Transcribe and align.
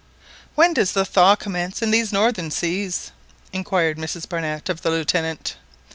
"When 0.55 0.73
does 0.73 0.93
the 0.93 1.05
thaw 1.05 1.35
commence 1.35 1.83
in 1.83 1.91
these 1.91 2.11
northern 2.11 2.49
seas?" 2.49 3.11
inquired 3.53 3.99
Mrs 3.99 4.27
Barnett 4.27 4.67
of 4.67 4.81
the 4.81 4.89
Lieutenant. 4.89 5.57